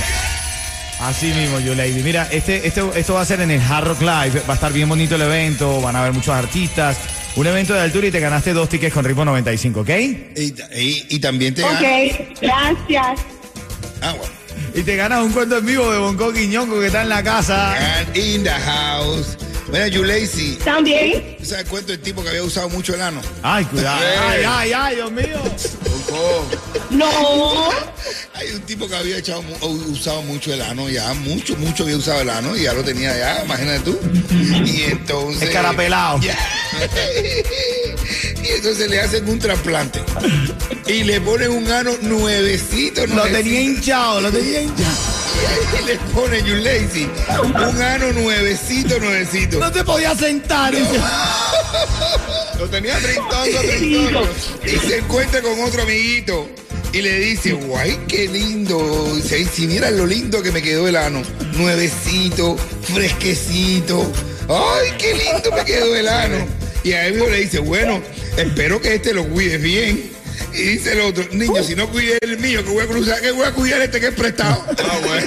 Así 1.00 1.26
mismo, 1.26 1.60
yo 1.60 1.74
lady. 1.74 2.02
Mira, 2.02 2.28
este, 2.30 2.66
este, 2.66 2.82
esto 2.98 3.14
va 3.14 3.20
a 3.20 3.24
ser 3.24 3.40
en 3.40 3.50
el 3.50 3.60
Hard 3.60 3.88
Rock 3.88 4.00
Live. 4.00 4.42
Va 4.48 4.52
a 4.52 4.54
estar 4.54 4.72
bien 4.72 4.88
bonito 4.88 5.16
el 5.16 5.22
evento. 5.22 5.80
Van 5.80 5.94
a 5.96 6.00
haber 6.00 6.12
muchos 6.12 6.34
artistas. 6.34 6.98
Un 7.36 7.46
evento 7.46 7.74
de 7.74 7.80
altura 7.80 8.06
y 8.08 8.10
te 8.10 8.20
ganaste 8.20 8.52
dos 8.52 8.68
tickets 8.68 8.92
con 8.92 9.04
ritmo 9.04 9.24
95, 9.24 9.80
¿ok? 9.80 9.88
Y, 9.88 10.54
y- 10.74 11.06
y 11.10 11.18
también 11.20 11.54
te 11.54 11.62
Ok, 11.64 11.70
gracias. 12.42 13.20
Ah, 14.02 14.12
bueno. 14.16 14.32
Y 14.74 14.82
te 14.82 14.96
ganas 14.96 15.22
un 15.22 15.32
cuento 15.32 15.58
en 15.58 15.66
vivo 15.66 15.90
de 15.90 15.98
Bonco 15.98 16.32
Quiñonco 16.32 16.78
que 16.80 16.86
está 16.86 17.02
en 17.02 17.08
la 17.08 17.22
casa. 17.22 17.74
And 18.00 18.16
in 18.16 18.42
the 18.42 18.50
house. 18.50 19.36
Mira, 19.72 19.86
you 19.88 20.02
lazy. 20.04 20.56
También. 20.64 21.36
¿Sabes 21.42 21.66
cuánto 21.68 21.92
el 21.92 22.00
tipo 22.00 22.22
que 22.22 22.28
había 22.30 22.42
usado 22.42 22.68
mucho 22.68 22.94
el 22.94 23.00
ano? 23.02 23.20
Ay, 23.42 23.64
cuidado. 23.66 24.00
Ay, 24.28 24.42
ay, 24.46 24.72
ay, 24.74 24.94
Dios 24.96 25.12
mío. 25.12 25.38
No. 26.90 27.06
Un 28.54 28.62
tipo 28.62 28.88
que 28.88 28.96
había 28.96 29.18
echado, 29.18 29.42
usado 29.60 30.22
mucho 30.22 30.52
el 30.52 30.60
ano, 30.62 30.88
ya 30.88 31.12
mucho, 31.14 31.56
mucho 31.56 31.84
había 31.84 31.96
usado 31.96 32.20
el 32.20 32.30
ano 32.30 32.56
y 32.56 32.62
ya 32.62 32.72
lo 32.72 32.82
tenía 32.82 33.16
ya, 33.16 33.44
imagínate 33.44 33.80
tú. 33.80 33.98
Y 34.66 34.82
entonces. 34.84 35.42
Escarapelado. 35.42 36.20
Ya. 36.20 36.36
y 38.42 38.48
entonces 38.48 38.90
le 38.90 39.00
hacen 39.00 39.28
un 39.28 39.38
trasplante. 39.38 40.00
Y 40.86 41.04
le 41.04 41.20
ponen 41.20 41.50
un 41.50 41.70
ano 41.70 41.92
nuevecito, 42.02 43.06
Lo 43.06 43.14
nuevecito. 43.14 43.38
tenía 43.42 43.60
hinchado, 43.60 44.20
lo 44.20 44.30
tenía 44.32 44.62
hinchado. 44.62 44.96
Y 45.80 45.86
le 45.86 45.96
ponen, 46.12 46.44
you 46.44 46.56
lazy, 46.56 47.08
un 47.44 47.82
ano 47.82 48.12
nuevecito, 48.12 48.98
nuevecito. 48.98 49.58
No 49.58 49.70
te 49.70 49.84
podías 49.84 50.18
sentar. 50.18 50.74
Lo 52.58 52.68
tenía 52.68 52.98
trintongo, 52.98 53.60
trintongo. 53.60 54.28
Y 54.64 54.88
se 54.88 54.98
encuentra 54.98 55.40
con 55.40 55.58
otro 55.62 55.82
amiguito. 55.82 56.48
Y 56.92 57.02
le 57.02 57.20
dice, 57.20 57.52
guay, 57.52 57.98
qué 58.08 58.26
lindo. 58.28 59.12
Dice, 59.14 59.36
"Ay, 59.36 59.48
si 59.52 59.66
vieras 59.66 59.92
lo 59.92 60.06
lindo 60.06 60.42
que 60.42 60.50
me 60.50 60.60
quedó 60.60 60.88
el 60.88 60.96
ano. 60.96 61.22
Nuevecito, 61.56 62.56
fresquecito. 62.92 64.10
Ay, 64.48 64.90
qué 64.98 65.14
lindo 65.14 65.52
me 65.52 65.64
quedó 65.64 65.94
el 65.94 66.08
ano. 66.08 66.36
Y 66.82 66.92
a 66.92 67.06
él 67.06 67.18
le 67.18 67.40
dice, 67.42 67.60
bueno, 67.60 68.02
espero 68.36 68.80
que 68.80 68.96
este 68.96 69.14
lo 69.14 69.28
cuides 69.28 69.62
bien. 69.62 70.10
Y 70.52 70.62
dice 70.62 70.94
el 70.94 71.02
otro, 71.02 71.24
niño, 71.32 71.62
si 71.62 71.76
no 71.76 71.88
cuides 71.90 72.18
el 72.22 72.38
mío, 72.38 72.64
que 72.64 72.70
voy 72.70 72.82
a 72.82 72.86
cruzar, 72.88 73.20
que 73.20 73.30
voy 73.30 73.44
a 73.46 73.52
cuidar 73.52 73.80
este 73.82 74.00
que 74.00 74.08
es 74.08 74.14
prestado. 74.14 74.64
Ah, 74.78 74.98
bueno. 75.06 75.26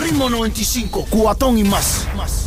Ritmo 0.00 0.30
95, 0.30 1.06
cuatón 1.10 1.58
y 1.58 1.64
más. 1.64 2.06
más. 2.16 2.43